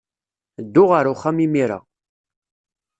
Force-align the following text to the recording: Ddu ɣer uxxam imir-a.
Ddu 0.65 0.83
ɣer 0.91 1.05
uxxam 1.11 1.37
imir-a. 1.45 1.79